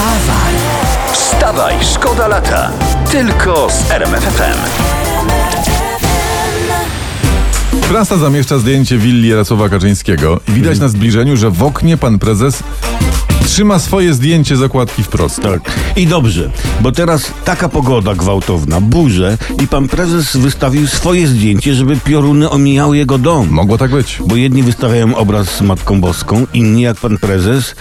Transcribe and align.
Wstawaj! 0.00 0.54
Wstawaj, 1.12 1.74
szkoda 1.94 2.28
lata. 2.28 2.70
Tylko 3.10 3.68
z 3.70 3.90
RMFFM. 3.90 4.58
Prasa 7.88 8.16
zamieszcza 8.16 8.58
zdjęcie 8.58 8.98
willi 8.98 9.28
Jarosława 9.28 9.68
Kaczyńskiego 9.68 10.40
i 10.48 10.52
widać 10.52 10.78
na 10.78 10.88
zbliżeniu, 10.88 11.36
że 11.36 11.50
w 11.50 11.62
oknie 11.62 11.96
pan 11.96 12.18
prezes 12.18 12.62
trzyma 13.46 13.78
swoje 13.78 14.14
zdjęcie 14.14 14.56
z 14.56 14.62
okładki 14.62 15.02
wprost. 15.02 15.40
Tak. 15.42 15.60
I 15.96 16.06
dobrze, 16.06 16.50
bo 16.80 16.92
teraz 16.92 17.32
taka 17.44 17.68
pogoda 17.68 18.14
gwałtowna, 18.14 18.80
burze 18.80 19.38
i 19.62 19.66
pan 19.68 19.88
prezes 19.88 20.36
wystawił 20.36 20.86
swoje 20.86 21.26
zdjęcie, 21.26 21.74
żeby 21.74 21.96
pioruny 21.96 22.50
omijały 22.50 22.96
jego 22.96 23.18
dom. 23.18 23.48
Mogło 23.50 23.78
tak 23.78 23.90
być. 23.90 24.18
Bo 24.26 24.36
jedni 24.36 24.62
wystawiają 24.62 25.16
obraz 25.16 25.48
z 25.56 25.60
Matką 25.60 26.00
Boską, 26.00 26.46
inni 26.54 26.82
jak 26.82 26.96
pan 26.96 27.18
prezes, 27.18 27.74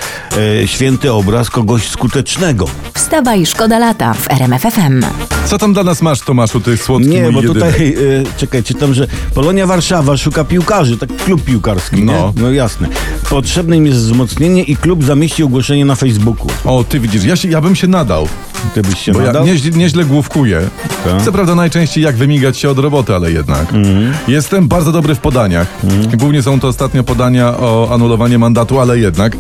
e, 0.64 0.68
święty 0.68 1.12
obraz 1.14 1.50
kogoś 1.50 1.88
skutecznego. 1.88 2.66
Wstawaj, 2.94 3.46
szkoda 3.46 3.80
lata 3.80 4.14
w 4.14 4.32
RMFFM. 4.32 5.06
Co 5.46 5.58
tam 5.58 5.74
dla 5.74 5.84
nas 5.84 6.02
masz, 6.02 6.20
Tomaszu, 6.22 6.60
ty 6.60 6.78
słodki 6.78 7.10
Nie, 7.10 7.32
bo 7.32 7.42
tutaj, 7.42 7.96
e, 8.34 8.38
czekaj, 8.38 8.64
czytam, 8.64 8.94
że 8.94 9.08
Polonia 9.34 9.68
Warszawa 9.68 10.18
szuka 10.18 10.44
piłkarzy, 10.44 10.98
tak 10.98 11.16
klub 11.16 11.44
piłkarski, 11.44 12.04
No. 12.04 12.14
nie? 12.14 12.42
No 12.42 12.52
jasne. 12.52 12.88
Potrzebne 13.30 13.78
im 13.78 13.86
jest 13.86 14.00
wzmocnienie 14.00 14.64
i 14.64 14.76
klub 14.78 15.04
zamieści 15.04 15.44
ogłoszenie 15.50 15.86
na 15.86 15.96
Facebooku. 15.96 16.48
O, 16.66 16.84
ty 16.84 17.00
widzisz, 17.00 17.24
ja, 17.24 17.36
się, 17.36 17.50
ja 17.50 17.62
bym 17.62 17.76
się 17.76 17.88
nadał, 17.88 18.28
Ty 18.74 18.82
byś 18.82 19.00
się 19.00 19.12
bo 19.12 19.20
ja 19.20 19.26
nadał? 19.26 19.46
nieźle, 19.46 19.72
nieźle 19.72 20.06
główkuję. 20.06 20.62
Tak. 21.04 21.22
Co 21.22 21.32
prawda 21.32 21.56
najczęściej 21.56 22.04
jak 22.04 22.16
wymigać 22.16 22.58
się 22.58 22.70
od 22.70 22.80
roboty, 22.80 23.16
ale 23.16 23.32
jednak. 23.32 23.74
Mhm. 23.74 24.14
Jestem 24.28 24.68
bardzo 24.68 24.92
dobry 24.92 25.16
w 25.16 25.20
podaniach. 25.20 25.68
Głównie 26.18 26.42
są 26.42 26.60
to 26.60 26.68
ostatnio 26.68 27.04
podania 27.04 27.48
o 27.58 27.90
anulowanie 27.94 28.40
mandatu, 28.40 28.80
ale 28.80 29.00
jednak. 29.00 29.38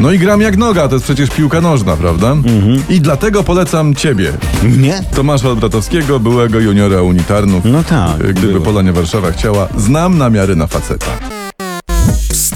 No 0.00 0.12
i 0.12 0.18
gram 0.18 0.40
jak 0.40 0.56
noga, 0.56 0.88
to 0.88 0.94
jest 0.94 1.04
przecież 1.04 1.30
piłka 1.30 1.60
nożna, 1.60 1.96
prawda? 1.96 2.30
Mhm. 2.32 2.82
I 2.88 3.00
dlatego 3.00 3.42
polecam 3.42 3.94
ciebie. 3.94 4.32
Nie? 4.78 5.02
Tomasza 5.14 5.48
Olbratowskiego, 5.48 6.20
byłego 6.20 6.60
juniora 6.60 7.02
unitarnów. 7.02 7.64
No 7.64 7.84
tak, 7.84 8.18
Gdyby 8.18 8.52
było. 8.52 8.60
Polonia 8.64 8.92
Warszawa 8.92 9.30
chciała, 9.32 9.68
znam 9.76 10.18
namiary 10.18 10.56
na 10.56 10.66
faceta. 10.66 11.41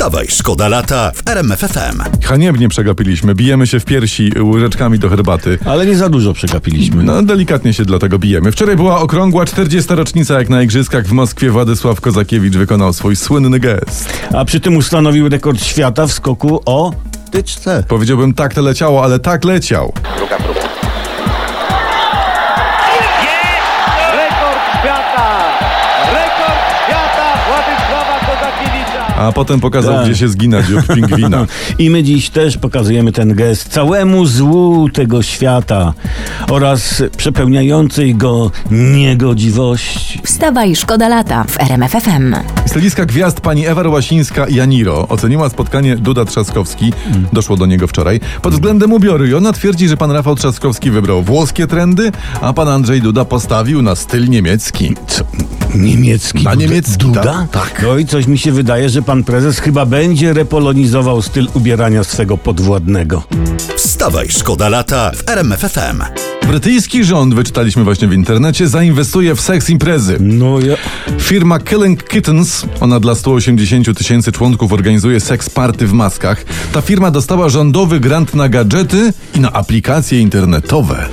Wstawaj, 0.07 0.27
szkoda 0.29 0.69
lata 0.69 1.13
w 1.15 1.29
RMFFM. 1.29 2.03
Haniebnie 2.25 2.69
przegapiliśmy, 2.69 3.35
bijemy 3.35 3.67
się 3.67 3.81
w 3.81 3.85
piersi 3.85 4.33
łyżeczkami 4.41 4.99
do 4.99 5.09
herbaty. 5.09 5.59
Ale 5.65 5.87
nie 5.87 5.97
za 5.97 6.09
dużo 6.09 6.33
przegapiliśmy. 6.33 7.05
No, 7.05 7.23
delikatnie 7.23 7.73
się 7.73 7.85
dlatego 7.85 8.19
bijemy. 8.19 8.53
Wczoraj 8.53 8.77
była 8.77 9.01
okrągła 9.01 9.45
40. 9.45 9.95
rocznica, 9.95 10.39
jak 10.39 10.49
na 10.49 10.63
igrzyskach 10.63 11.07
w 11.07 11.13
Moskwie 11.13 11.51
Władysław 11.51 12.01
Kozakiewicz 12.01 12.55
wykonał 12.55 12.93
swój 12.93 13.17
słynny 13.17 13.61
gest. 13.61 14.13
A 14.35 14.45
przy 14.45 14.61
tym 14.61 14.77
ustanowił 14.77 15.29
rekord 15.29 15.63
świata 15.63 16.07
w 16.07 16.13
skoku 16.13 16.61
o 16.67 16.93
tyczce. 17.31 17.85
Powiedziałbym, 17.89 18.35
tak 18.35 18.55
to 18.55 18.63
leciało, 18.63 19.05
ale 19.05 19.19
tak 19.19 19.45
leciał. 19.45 19.93
Rekord 20.21 20.46
A 29.19 29.33
potem 29.33 29.61
pokazał, 29.61 29.95
Tak. 29.95 30.05
gdzie 30.05 30.15
się 30.17 30.29
zgina 30.29 30.63
dziób 30.63 30.95
pingwina. 30.95 31.47
I 31.79 31.91
my 31.91 32.03
dziś 32.03 32.31
też 32.31 32.59
pokazujemy 32.59 33.13
ten 33.13 33.35
gest 33.35 33.69
całemu 33.69 34.27
złu 34.27 34.89
tego 34.89 35.23
świata 35.23 35.93
oraz 36.51 37.03
przepełniającej 37.17 38.15
go 38.15 38.51
niegodziwości. 38.71 40.21
Wstawaj, 40.25 40.77
szkoda 40.77 41.09
lata 41.09 41.45
w 41.49 41.61
RMFFM. 41.61 42.35
Z 42.67 42.77
lista 42.77 43.07
gwiazd 43.07 43.41
pani 43.41 43.67
Ewa 43.67 43.89
Łasińska 43.89 44.47
Janiro 44.49 45.09
oceniła 45.09 45.49
spotkanie 45.49 45.97
Duda 45.97 46.25
Trzaskowski, 46.25 46.93
doszło 47.33 47.57
do 47.57 47.67
niego 47.67 47.87
wczoraj, 47.87 48.21
pod 48.43 48.55
względem 48.55 48.93
ubioru 48.93 49.27
i 49.27 49.35
ona 49.35 49.53
twierdzi, 49.53 49.89
że 49.89 49.97
pan 49.97 50.11
Rafał 50.11 50.35
Trzaskowski 50.35 50.91
wybrał 50.91 51.23
włoskie 51.23 51.67
trendy, 51.67 52.13
a 52.41 52.53
pan 52.53 52.69
Andrzej 52.69 53.01
Duda 53.03 53.25
postawił 53.25 53.83
na 53.83 53.95
styl 53.95 54.29
niemiecki. 54.29 54.95
Co? 55.07 55.25
Niemiecki 55.77 56.45
Na 56.45 56.51
Duda? 56.51 56.65
niemiecki, 56.67 56.97
Duda? 56.99 57.47
tak. 57.53 57.83
No 57.83 57.99
i 57.99 58.07
coś 58.07 58.27
mi 58.27 58.39
się 58.39 58.53
wydaje, 58.53 58.89
że 58.89 59.03
pan 59.03 59.25
prezes 59.25 59.59
chyba 59.59 59.87
będzie 59.87 60.33
repolonizował 60.33 61.23
styl 61.23 61.49
ubierania 61.55 62.05
swego 62.05 62.39
podwładnego. 62.39 63.23
Wstawaj, 63.77 64.27
szkoda 64.31 64.69
lata 64.69 65.11
w 65.15 65.29
RMFFM. 65.31 66.03
Brytyjski 66.47 67.05
rząd, 67.05 67.35
wyczytaliśmy 67.35 67.85
właśnie 67.85 68.09
w 68.09 68.13
internecie, 68.13 68.69
zainwestuje 68.69 69.35
w 69.35 69.41
seks 69.41 69.71
imprezy. 69.71 70.17
No 70.21 70.61
ja... 70.61 70.75
Firma 71.19 71.59
Killing 71.59 72.05
Kittens, 72.09 72.67
ona 72.81 73.01
dla 73.01 73.15
180 73.15 73.99
tysięcy 73.99 74.33
członków 74.33 74.73
organizuje 74.73 75.21
seks 75.21 75.51
party 75.51 75.87
w 75.87 75.93
maskach. 75.93 76.45
Ta 76.73 76.81
firma 76.81 77.11
dostała 77.11 77.49
rządowy 77.49 78.01
grant 78.01 78.35
na 78.35 78.49
gadżety 78.49 79.13
i 79.35 79.41
na 79.41 79.53
aplikacje 79.53 80.21
internetowe. 80.21 81.09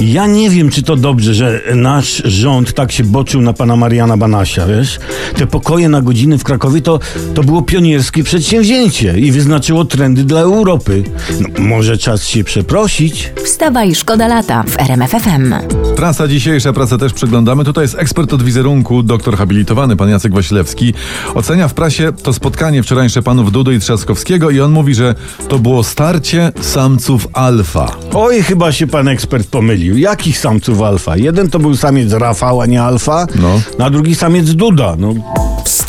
Ja 0.00 0.26
nie 0.26 0.50
wiem, 0.50 0.70
czy 0.70 0.82
to 0.82 0.96
dobrze, 0.96 1.34
że 1.34 1.60
nasz 1.74 2.22
rząd 2.24 2.72
tak 2.72 2.92
się 2.92 3.04
boczył 3.04 3.40
na 3.40 3.52
pana 3.52 3.76
Mariana 3.76 4.16
Banasia, 4.16 4.66
wiesz? 4.66 4.98
Te 5.36 5.46
pokoje 5.46 5.88
na 5.88 6.02
godziny 6.02 6.38
w 6.38 6.44
Krakowie 6.44 6.82
to, 6.82 6.98
to 7.34 7.42
było 7.42 7.62
pionierskie 7.62 8.24
przedsięwzięcie 8.24 9.18
i 9.18 9.32
wyznaczyło 9.32 9.84
trendy 9.84 10.24
dla 10.24 10.40
Europy. 10.40 11.02
No, 11.40 11.48
może 11.58 11.98
czas 11.98 12.26
się 12.26 12.44
przeprosić? 12.44 13.32
Wstawaj, 13.44 13.94
szkoda 13.94 14.28
lata 14.28 14.62
w 14.62 14.78
RMFFM. 14.78 15.54
Trasa 15.96 16.28
dzisiejsza, 16.28 16.72
pracę 16.72 16.98
też 16.98 17.12
przeglądamy. 17.12 17.64
Tutaj 17.64 17.84
jest 17.84 17.98
ekspert 17.98 18.32
od 18.32 18.42
wizerunku, 18.42 19.02
doktor 19.02 19.36
habilitowany, 19.36 19.96
pan 19.96 20.08
Jacek 20.10 20.34
Wasilewski. 20.34 20.94
Ocenia 21.34 21.68
w 21.68 21.74
prasie 21.74 22.12
to 22.22 22.32
spotkanie 22.32 22.82
wczorajsze 22.82 23.22
panów 23.22 23.52
Dudy 23.52 23.74
i 23.74 23.80
Trzaskowskiego 23.80 24.50
i 24.50 24.60
on 24.60 24.72
mówi, 24.72 24.94
że 24.94 25.14
to 25.48 25.58
było 25.58 25.84
starcie 25.84 26.52
samców 26.60 27.28
alfa. 27.32 27.96
Oj, 28.14 28.42
chyba 28.42 28.72
się 28.72 28.86
pan 28.86 29.08
ekspert 29.08 29.48
pomylił. 29.48 29.79
Jakich 29.84 30.38
samców 30.38 30.82
alfa? 30.82 31.16
Jeden 31.16 31.50
to 31.50 31.58
był 31.58 31.76
samiec 31.76 32.12
Rafał, 32.12 32.60
a 32.60 32.66
nie 32.66 32.82
alfa, 32.82 33.26
No. 33.42 33.84
a 33.84 33.90
drugi 33.90 34.14
samiec 34.14 34.50
Duda. 34.54 34.96
No, 34.98 35.14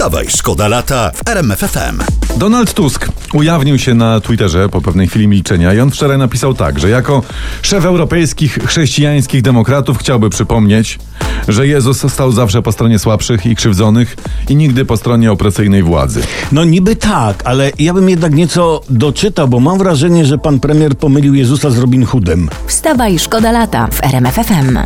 Wstawaj, 0.02 0.28
szkoda 0.30 0.68
lata 0.68 1.12
w 1.16 1.30
RMFFM. 1.30 2.00
Donald 2.38 2.74
Tusk 2.74 3.10
ujawnił 3.34 3.80
się 3.80 3.94
na 3.94 4.20
Twitterze 4.20 4.70
po 4.70 4.82
pewnej 4.82 5.08
chwili 5.08 5.28
milczenia 5.28 5.74
i 5.74 5.80
on 5.80 5.92
wczoraj 5.92 6.18
napisał 6.18 6.54
tak, 6.54 6.80
że 6.80 6.90
jako 6.90 7.24
szef 7.62 7.86
europejskich 7.86 8.60
chrześcijańskich 8.66 9.42
demokratów 9.42 9.98
chciałby 9.98 10.30
przypomnieć, 10.30 11.00
że 11.48 11.68
Jezus 11.68 12.12
stał 12.14 12.32
zawsze 12.32 12.62
po 12.62 12.72
stronie 12.72 13.00
słabszych 13.00 13.46
i 13.46 13.56
krzywdzonych 13.56 14.16
i 14.50 14.56
nigdy 14.56 14.86
po 14.86 14.98
stronie 14.98 15.32
opresyjnej 15.32 15.84
władzy. 15.84 16.22
no 16.52 16.64
niby 16.64 16.96
tak, 16.96 17.42
ale 17.46 17.72
ja 17.80 17.94
bym 17.94 18.10
jednak 18.10 18.34
nieco 18.34 18.82
doczytał, 18.90 19.48
bo 19.48 19.60
mam 19.60 19.78
wrażenie, 19.78 20.26
że 20.26 20.38
pan 20.38 20.60
premier 20.60 20.98
pomylił 20.98 21.34
Jezusa 21.34 21.70
z 21.70 21.78
Robin 21.78 22.06
Hoodem. 22.06 22.50
Wstawaj, 22.68 23.20
szkoda 23.20 23.52
lata 23.52 23.88
w 23.92 24.04
RMFFM. 24.04 24.78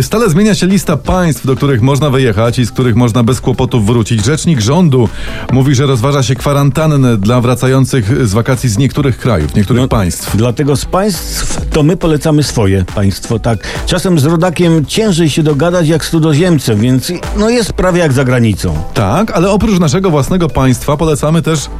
Stale 0.00 0.30
zmienia 0.30 0.54
się 0.54 0.66
lista 0.66 0.96
państw, 0.96 1.46
do 1.46 1.56
których 1.56 1.82
można 1.82 2.10
wyjechać 2.10 2.58
i 2.58 2.66
z 2.66 2.70
których 2.70 2.96
można 2.96 3.22
bez 3.22 3.40
kłopotów 3.40 3.86
wrócić. 3.86 4.24
Rzecznik 4.24 4.60
rządu 4.60 5.08
mówi, 5.52 5.74
że 5.74 5.86
rozważa 5.86 6.22
się 6.22 6.34
kwarantannę 6.34 7.16
dla 7.16 7.40
wracających 7.40 8.26
z 8.28 8.32
wakacji 8.32 8.68
z 8.68 8.78
niektórych 8.78 9.18
krajów, 9.18 9.54
niektórych 9.54 9.82
No, 9.82 9.88
państw. 9.88 10.36
Dlatego 10.36 10.76
z 10.76 10.84
państw 10.84 11.60
to 11.70 11.82
my 11.82 11.96
polecamy 11.96 12.42
swoje 12.42 12.84
państwo, 12.94 13.38
tak. 13.38 13.58
Czasem 13.86 14.18
z 14.18 14.24
rodakiem 14.24 14.86
ciężej 14.86 15.30
się 15.30 15.42
dogadać 15.42 15.88
jak 15.88 16.04
z 16.04 16.10
cudzoziemcem, 16.10 16.80
więc 16.80 17.12
no 17.36 17.50
jest 17.50 17.72
prawie 17.72 18.00
jak 18.00 18.12
za 18.12 18.24
granicą. 18.24 18.74
Tak, 18.94 19.30
ale 19.30 19.50
oprócz 19.50 19.78
naszego 19.80 20.10
własnego 20.10 20.48
państwa 20.48 20.96
polecamy 20.96 21.42
też 21.42 21.70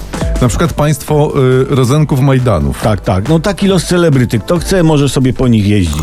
na 0.40 0.48
przykład 0.48 0.72
państwo 0.72 1.32
y, 1.70 1.74
rozenków 1.74 2.20
Majdanów. 2.20 2.80
Tak, 2.82 3.00
tak. 3.00 3.28
No 3.28 3.40
taki 3.40 3.66
los 3.66 3.84
celebryty. 3.84 4.38
Kto 4.38 4.58
chce, 4.58 4.82
może 4.82 5.08
sobie 5.08 5.32
po 5.32 5.48
nich 5.48 5.66
jeździć. 5.66 6.02